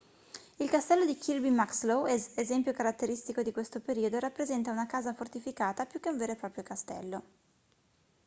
[0.63, 5.99] il castello di kirby muxloe esempio caratteristico di questo periodo rappresenta una casa fortificata più
[5.99, 7.21] che un vero e proprio castello